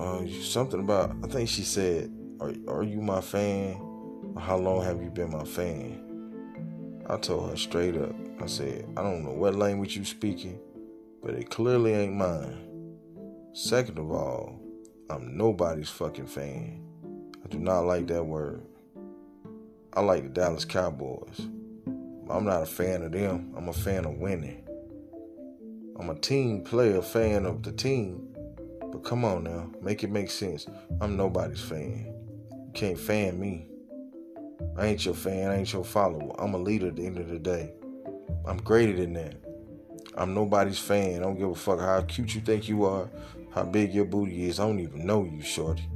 [0.00, 2.10] uh, something about, I think she said,
[2.40, 3.74] are, are you my fan?
[4.38, 7.04] How long have you been my fan?
[7.06, 10.58] I told her straight up, I said, I don't know what language you speaking,
[11.22, 12.96] but it clearly ain't mine.
[13.52, 14.58] Second of all,
[15.10, 16.82] I'm nobody's fucking fan.
[17.44, 18.62] I do not like that word.
[19.92, 21.40] I like the Dallas Cowboys.
[22.30, 23.52] I'm not a fan of them.
[23.54, 24.64] I'm a fan of winning.
[25.98, 28.29] I'm a team player, fan of the team.
[28.90, 30.66] But come on now, make it make sense.
[31.00, 32.14] I'm nobody's fan.
[32.50, 33.66] You can't fan me.
[34.76, 36.34] I ain't your fan, I ain't your follower.
[36.38, 37.72] I'm a leader at the end of the day.
[38.46, 39.36] I'm greater than that.
[40.16, 41.16] I'm nobody's fan.
[41.16, 43.08] I don't give a fuck how cute you think you are
[43.50, 44.60] how big your booty is.
[44.60, 45.88] I don't even know you, shorty.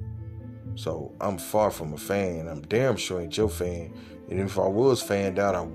[0.74, 2.48] So I'm far from a fan.
[2.48, 3.94] I'm damn sure ain't your fan.
[4.28, 5.66] And if I was fanned out, I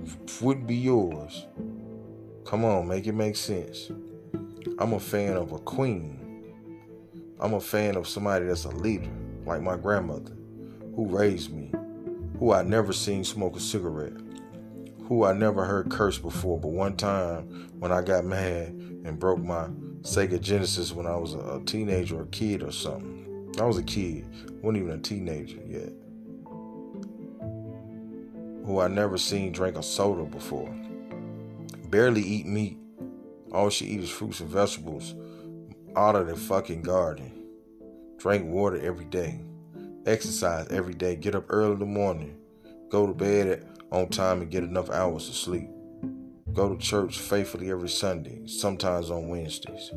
[0.42, 1.48] would be yours.
[2.46, 3.92] Come on, make it make sense.
[4.78, 6.19] I'm a fan of a queen.
[7.42, 9.10] I'm a fan of somebody that's a leader,
[9.46, 10.34] like my grandmother,
[10.96, 11.72] who raised me,
[12.38, 14.18] who I never seen smoke a cigarette,
[15.04, 16.60] who I never heard curse before.
[16.60, 18.68] But one time when I got mad
[19.06, 19.68] and broke my
[20.02, 23.54] Sega Genesis when I was a, teenager or a kid or something.
[23.58, 24.26] I was a kid,
[24.62, 25.94] wasn't even a teenager yet.
[28.66, 30.74] Who I never seen drink a soda before.
[31.90, 32.78] Barely eat meat.
[33.52, 35.16] All she eat is fruits and vegetables
[35.96, 37.32] out of the fucking garden.
[38.18, 39.42] Drink water every day.
[40.06, 41.16] Exercise every day.
[41.16, 42.38] Get up early in the morning.
[42.90, 45.70] Go to bed on time and get enough hours of sleep.
[46.54, 49.92] Go to church faithfully every Sunday, sometimes on Wednesdays.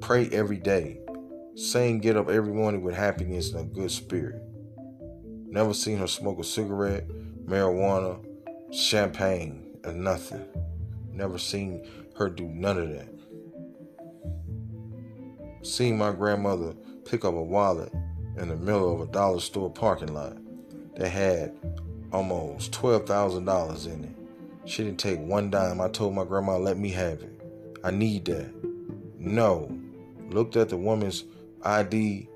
[0.00, 1.00] Pray every day.
[1.56, 4.42] Sing Get Up every morning with happiness and a good spirit.
[5.46, 7.08] Never seen her smoke a cigarette,
[7.46, 8.18] marijuana,
[8.72, 10.44] champagne, or nothing.
[11.12, 13.13] Never seen her do none of that.
[15.64, 16.74] Seen my grandmother
[17.06, 17.90] pick up a wallet
[18.36, 20.36] in the middle of a dollar store parking lot
[20.96, 21.56] that had
[22.12, 24.68] almost $12,000 in it.
[24.68, 25.80] She didn't take one dime.
[25.80, 27.40] I told my grandma, let me have it.
[27.82, 28.52] I need that.
[29.18, 29.74] No.
[30.28, 31.24] Looked at the woman's
[31.62, 32.28] ID,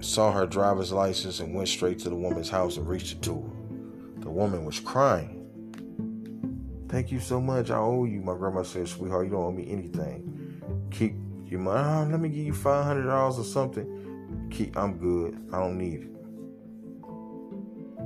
[0.00, 4.22] saw her driver's license, and went straight to the woman's house and reached to her.
[4.22, 5.42] The woman was crying.
[6.88, 7.70] Thank you so much.
[7.70, 8.22] I owe you.
[8.22, 10.88] My grandma said, sweetheart, you don't owe me anything.
[10.90, 11.16] Keep
[11.50, 11.60] your.
[11.68, 14.48] Oh, let me give you $500 or something.
[14.50, 15.38] Keep, I'm good.
[15.52, 16.14] I don't need it.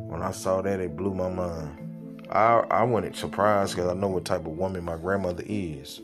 [0.09, 2.25] When I saw that, it blew my mind.
[2.31, 6.01] I I wasn't surprised because I know what type of woman my grandmother is.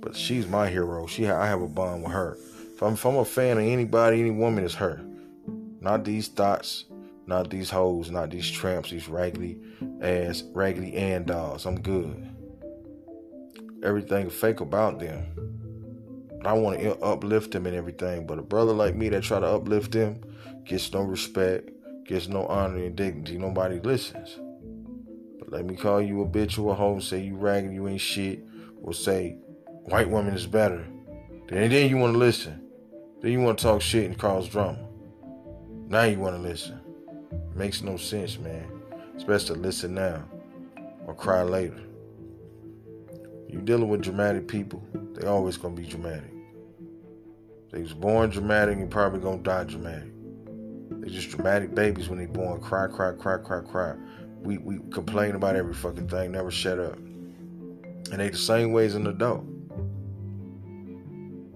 [0.00, 1.06] But she's my hero.
[1.06, 2.36] She I have a bond with her.
[2.74, 5.00] If I'm, if I'm a fan of anybody, any woman, it's her.
[5.80, 6.86] Not these thots,
[7.26, 9.58] not these hoes, not these tramps, these raggedy
[10.00, 11.66] ass, raggedy Ann dolls.
[11.66, 12.26] I'm good.
[13.82, 15.26] Everything fake about them.
[16.44, 19.46] I want to uplift them and everything, but a brother like me that try to
[19.46, 20.20] uplift them
[20.64, 21.70] gets no respect,
[22.04, 23.36] gets no honor and dignity.
[23.36, 24.38] Nobody listens.
[25.38, 28.00] But let me call you a bitch or a hoe, say you ragging, you ain't
[28.00, 28.40] shit,
[28.80, 29.36] will say
[29.84, 30.86] white woman is better.
[31.48, 32.62] And then you want to listen.
[33.20, 34.78] Then you want to talk shit and cause drama.
[35.88, 36.80] Now you want to listen.
[37.54, 38.66] Makes no sense, man.
[39.14, 40.24] It's best to listen now
[41.06, 41.82] or cry later.
[43.52, 44.80] You dealing with dramatic people,
[45.14, 46.30] they always gonna be dramatic.
[47.72, 50.12] They was born dramatic and probably gonna die dramatic.
[51.00, 52.60] They just dramatic babies when they born.
[52.60, 53.96] Cry, cry, cry, cry, cry.
[54.42, 56.96] We we complain about every fucking thing, never shut up.
[56.96, 59.44] And they the same way as an adult.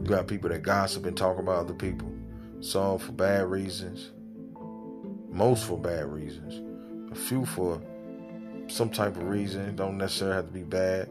[0.00, 2.12] You got people that gossip and talk about other people.
[2.60, 4.10] Some for bad reasons.
[5.30, 6.60] Most for bad reasons.
[7.12, 7.80] A few for
[8.66, 9.76] some type of reason.
[9.76, 11.08] Don't necessarily have to be bad.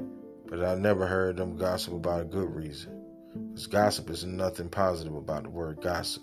[0.53, 3.03] But I never heard them gossip about a good reason.
[3.49, 6.21] Because gossip is nothing positive about the word gossip.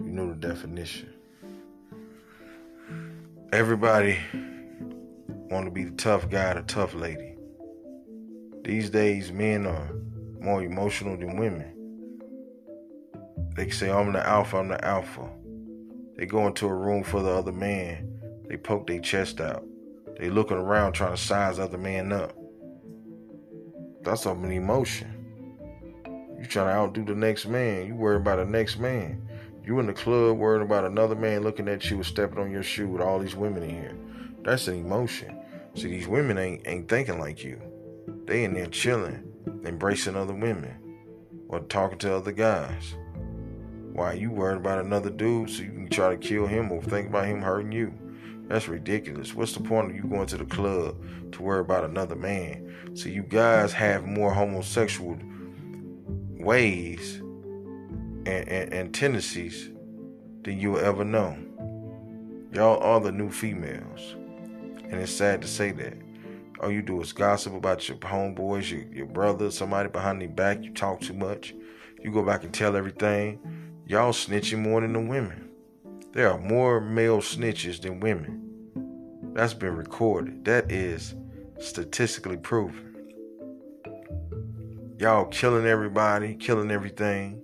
[0.00, 1.10] You know the definition.
[3.52, 4.18] Everybody
[5.48, 7.36] want to be the tough guy, the tough lady.
[8.64, 9.92] These days, men are
[10.40, 11.72] more emotional than women.
[13.54, 15.30] They can say, I'm the alpha, I'm the alpha.
[16.16, 18.10] They go into a room for the other man.
[18.48, 19.64] They poke their chest out.
[20.18, 22.34] They looking around trying to size other man up.
[24.02, 25.16] That's of an emotion.
[26.38, 27.86] You trying to outdo the next man.
[27.86, 29.28] You worried about the next man.
[29.64, 32.62] You in the club worrying about another man looking at you and stepping on your
[32.62, 33.96] shoe with all these women in here.
[34.42, 35.38] That's an emotion.
[35.74, 37.60] See, these women ain't ain't thinking like you.
[38.24, 39.30] They in there chilling,
[39.64, 40.74] embracing other women,
[41.48, 42.94] or talking to other guys.
[43.92, 47.08] Why you worried about another dude so you can try to kill him or think
[47.08, 47.92] about him hurting you?
[48.50, 49.32] That's ridiculous.
[49.32, 52.90] What's the point of you going to the club to worry about another man?
[52.94, 55.16] So you guys have more homosexual
[56.36, 57.18] ways
[58.26, 59.70] and, and, and tendencies
[60.42, 61.38] than you'll ever know.
[62.52, 64.16] Y'all are the new females.
[64.82, 65.96] And it's sad to say that.
[66.60, 70.64] All you do is gossip about your homeboys, your, your brother, somebody behind their back.
[70.64, 71.54] You talk too much.
[72.02, 73.38] You go back and tell everything.
[73.86, 75.49] Y'all snitching more than the women.
[76.12, 78.50] There are more male snitches than women.
[79.32, 80.44] That's been recorded.
[80.44, 81.14] That is
[81.60, 82.90] statistically proven.
[84.98, 87.40] Y'all killing everybody, killing everything.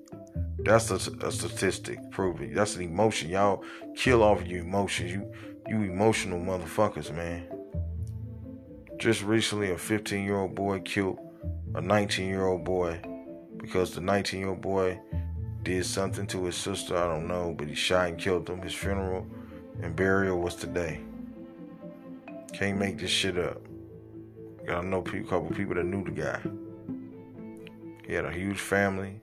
[0.58, 2.54] That's a, a statistic proving.
[2.54, 3.30] That's an emotion.
[3.30, 3.62] Y'all
[3.94, 5.12] kill off your emotions.
[5.12, 5.32] You
[5.68, 7.46] you emotional motherfuckers, man.
[8.98, 11.18] Just recently, a 15 year old boy killed
[11.76, 13.00] a 19 year old boy
[13.58, 14.98] because the 19 year old boy
[15.66, 16.96] did something to his sister.
[16.96, 18.62] I don't know, but he shot and killed him.
[18.62, 19.26] His funeral
[19.82, 21.00] and burial was today.
[22.52, 23.60] Can't make this shit up.
[24.68, 26.40] To know a couple people that knew the guy.
[28.06, 29.20] He had a huge family,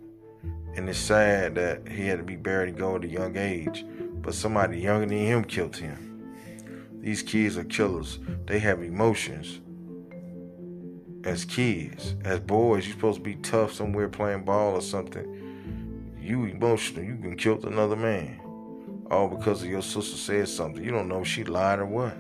[0.76, 3.86] and it's sad that he had to be buried and go at a young age.
[4.22, 6.26] But somebody younger than him killed him.
[7.00, 8.20] These kids are killers.
[8.48, 9.62] They have emotions.
[11.24, 15.43] As kids, as boys, you're supposed to be tough somewhere playing ball or something
[16.24, 17.04] you emotional.
[17.04, 18.40] You can kill another man.
[19.12, 20.84] All because of your sister said something.
[20.84, 22.16] You don't know if she lied or what.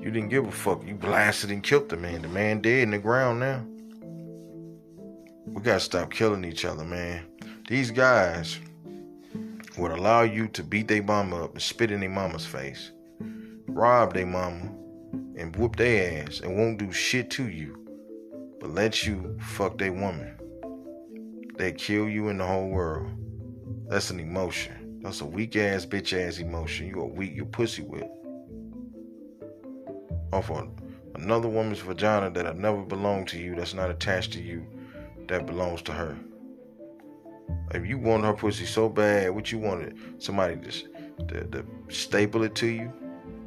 [0.00, 0.86] You didn't give a fuck.
[0.86, 2.22] You blasted and killed the man.
[2.22, 3.64] The man dead in the ground now.
[5.46, 7.26] We gotta stop killing each other, man.
[7.68, 8.58] These guys
[9.78, 12.92] would allow you to beat their mama up and spit in their mama's face,
[13.66, 14.70] rob their mama,
[15.36, 17.76] and whoop their ass and won't do shit to you,
[18.60, 20.36] but let you fuck their woman.
[21.56, 23.10] They kill you in the whole world.
[23.88, 25.00] That's an emotion.
[25.02, 26.86] That's a weak ass, bitch ass emotion.
[26.88, 28.04] You a weak, you pussy with.
[30.32, 30.74] Off on
[31.22, 34.66] another woman's vagina that have never belonged to you, that's not attached to you,
[35.28, 36.16] that belongs to her.
[37.72, 39.96] If you want her pussy so bad, what you wanted?
[40.18, 40.86] Somebody just
[41.28, 42.92] to, to staple it to you,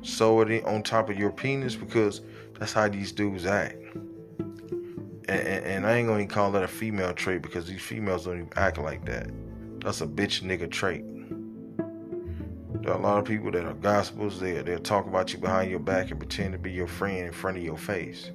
[0.01, 2.21] sew it in on top of your penis because
[2.59, 3.75] that's how these dudes act.
[5.29, 8.35] And, and, and I ain't gonna call that a female trait because these females don't
[8.35, 9.29] even act like that.
[9.83, 11.03] That's a bitch nigga trait.
[12.81, 14.39] There are a lot of people that are gospels.
[14.39, 17.33] They they'll talk about you behind your back and pretend to be your friend in
[17.33, 18.31] front of your face.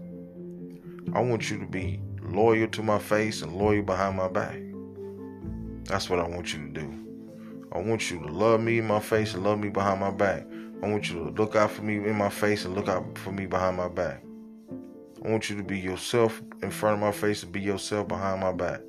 [1.14, 4.59] I want you to be loyal to my face and loyal behind my back.
[5.84, 6.94] That's what I want you to do.
[7.72, 10.46] I want you to love me in my face and love me behind my back.
[10.82, 13.32] I want you to look out for me in my face and look out for
[13.32, 14.22] me behind my back.
[15.24, 18.42] I want you to be yourself in front of my face and be yourself behind
[18.42, 18.82] my back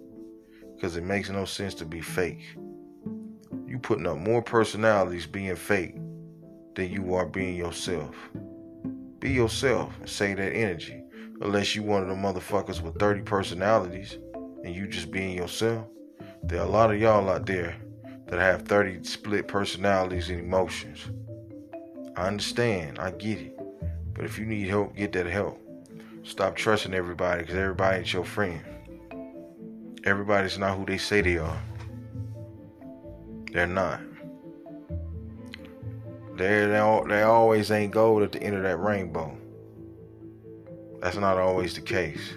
[0.80, 2.56] because it makes no sense to be fake.
[3.68, 5.96] You putting up more personalities being fake
[6.76, 8.16] than you are being yourself.
[9.20, 11.04] Be yourself and say that energy.
[11.42, 14.18] Unless you one of the motherfuckers with 30 personalities
[14.64, 15.86] and you just being yourself.
[16.44, 17.76] There are a lot of y'all out there
[18.28, 21.12] that have 30 split personalities and emotions.
[22.16, 23.60] I understand, I get it.
[24.14, 25.60] But if you need help, get that help.
[26.24, 28.62] Stop trusting everybody because everybody ain't your friend.
[30.06, 31.62] Everybody's not who they say they are.
[33.52, 34.02] They're not.
[36.38, 39.36] They they always ain't gold at the end of that rainbow.
[41.02, 42.34] That's not always the case.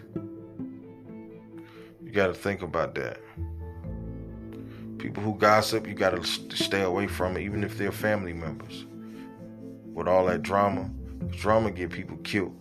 [2.04, 3.18] You got to think about that.
[4.98, 8.86] People who gossip, you got to stay away from it, even if they're family members.
[9.94, 10.90] With all that drama,
[11.30, 12.56] drama get people killed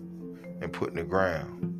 [0.61, 1.70] and put in the ground.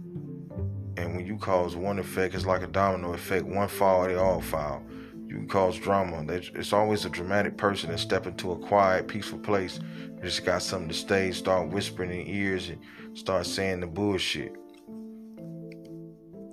[1.01, 3.43] And when you cause one effect, it's like a domino effect.
[3.43, 4.83] One fall, they all fall.
[5.25, 6.23] You can cause drama.
[6.29, 9.79] It's always a dramatic person that step into a quiet, peaceful place.
[10.21, 14.53] Just got something to say, start whispering in ears, and start saying the bullshit.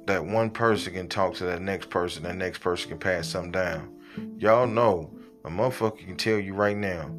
[0.06, 3.52] That one person can talk to that next person, that next person can pass something
[3.52, 3.94] down.
[4.38, 7.14] Y'all know a motherfucker can tell you right now,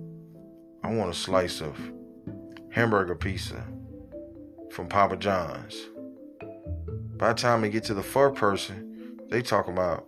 [0.84, 1.78] I want a slice of
[2.72, 3.64] hamburger pizza
[4.72, 5.89] from Papa John's.
[7.20, 10.08] By the time they get to the fur person, they talk about,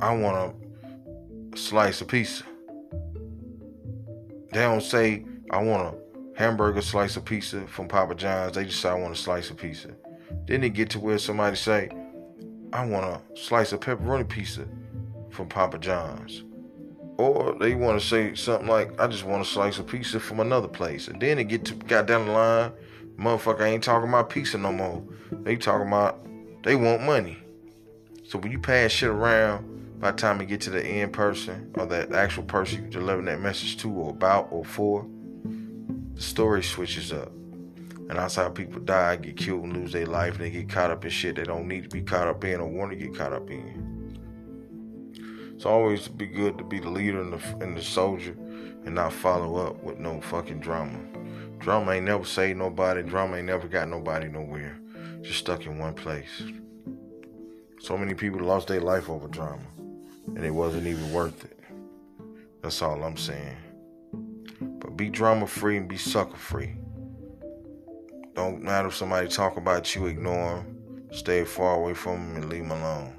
[0.00, 0.54] I want
[1.52, 2.44] a slice of pizza.
[4.52, 8.54] They don't say, I want a hamburger slice of pizza from Papa John's.
[8.54, 9.96] They just say, I want a slice of pizza.
[10.46, 11.90] Then they get to where somebody say,
[12.72, 14.64] I want a slice of pepperoni pizza
[15.30, 16.44] from Papa John's.
[17.18, 20.38] Or they want to say something like, I just want a slice of pizza from
[20.38, 21.08] another place.
[21.08, 22.72] And then they get to got down the line,
[23.18, 25.02] motherfucker ain't talking about pizza no more.
[25.30, 26.24] They talking about
[26.62, 27.38] they want money.
[28.24, 31.70] So when you pass shit around, by the time you get to the end person
[31.74, 35.06] or that actual person you delivering that message to or about or for,
[36.14, 37.28] the story switches up.
[38.08, 40.90] And that's how people die, get killed, and lose their life, and they get caught
[40.90, 43.14] up in shit they don't need to be caught up in or want to get
[43.16, 43.96] caught up in.
[45.56, 48.36] It's always be good to be the leader and the, and the soldier
[48.84, 50.98] and not follow up with no fucking drama.
[51.58, 53.02] Drama ain't never saved nobody.
[53.02, 54.78] Drama ain't never got nobody nowhere.
[55.22, 56.42] Just stuck in one place.
[57.80, 59.66] So many people lost their life over drama,
[60.26, 61.58] and it wasn't even worth it.
[62.62, 63.56] That's all I'm saying.
[64.80, 66.74] But be drama free and be sucker free.
[68.34, 71.08] Don't matter if somebody talk about you, ignore them.
[71.12, 73.16] Stay far away from them and leave them alone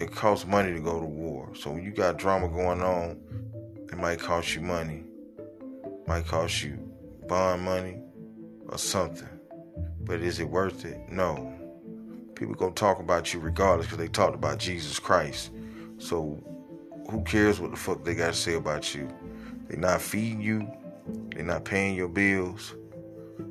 [0.00, 1.50] it costs money to go to war.
[1.54, 3.20] So when you got drama going on,
[3.92, 5.04] it might cost you money.
[6.10, 6.76] Might cost you
[7.28, 8.02] bond money
[8.68, 9.28] or something.
[10.00, 11.08] But is it worth it?
[11.08, 11.54] No.
[12.34, 15.52] People gonna talk about you regardless because they talked about Jesus Christ.
[15.98, 16.42] So
[17.08, 19.08] who cares what the fuck they gotta say about you?
[19.68, 20.68] They not feeding you.
[21.32, 22.74] They're not paying your bills.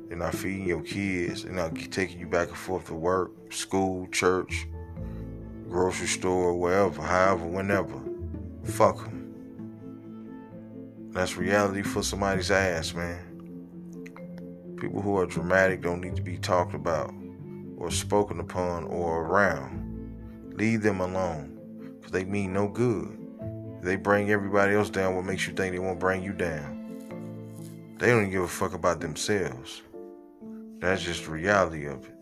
[0.08, 1.44] They're not feeding your kids.
[1.44, 4.68] They're not taking you back and forth to work, school, church
[5.70, 7.98] grocery store, wherever, however, whenever.
[8.64, 9.19] Fuck them.
[11.12, 14.76] That's reality for somebody's ass, man.
[14.80, 17.12] People who are dramatic don't need to be talked about
[17.76, 20.54] or spoken upon or around.
[20.54, 21.58] Leave them alone
[21.96, 23.16] because they mean no good.
[23.82, 27.96] They bring everybody else down, what makes you think they won't bring you down?
[27.98, 29.82] They don't give a fuck about themselves.
[30.78, 32.14] That's just the reality of it.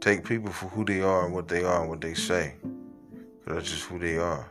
[0.00, 2.54] Take people for who they are and what they are and what they say.
[3.46, 4.48] That's just who they are.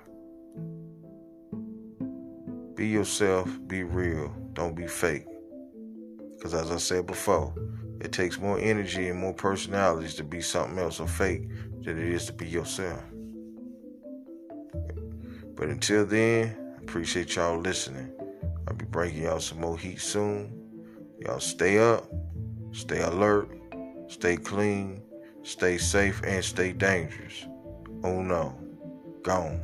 [2.76, 5.26] Be yourself, be real, don't be fake.
[6.32, 7.54] Because as I said before,
[8.02, 11.48] it takes more energy and more personalities to be something else or fake
[11.84, 13.04] than it is to be yourself.
[15.56, 18.12] But until then, I appreciate y'all listening.
[18.68, 20.52] I'll be bringing y'all some more heat soon.
[21.20, 22.12] Y'all stay up,
[22.72, 23.50] stay alert,
[24.08, 25.04] stay clean,
[25.44, 27.46] Stay safe and stay dangerous.
[28.02, 28.58] Oh no,
[29.24, 29.60] gone.